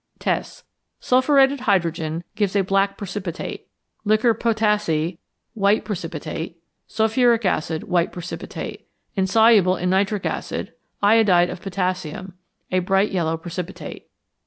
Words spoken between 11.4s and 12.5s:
of potassium,